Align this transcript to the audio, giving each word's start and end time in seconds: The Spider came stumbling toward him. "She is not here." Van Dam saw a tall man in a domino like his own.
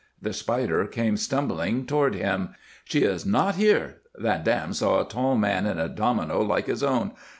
The 0.19 0.33
Spider 0.33 0.87
came 0.87 1.15
stumbling 1.15 1.85
toward 1.85 2.15
him. 2.15 2.55
"She 2.85 3.03
is 3.03 3.23
not 3.23 3.53
here." 3.53 3.97
Van 4.17 4.43
Dam 4.43 4.73
saw 4.73 4.99
a 4.99 5.07
tall 5.07 5.35
man 5.35 5.67
in 5.67 5.77
a 5.77 5.87
domino 5.87 6.41
like 6.41 6.65
his 6.65 6.81
own. 6.81 7.11